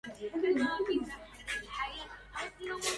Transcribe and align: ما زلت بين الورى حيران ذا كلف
ما 0.07 0.13
زلت 0.13 0.33
بين 0.33 0.57
الورى 0.57 1.11
حيران 1.67 2.29
ذا 2.35 2.51
كلف 2.59 2.89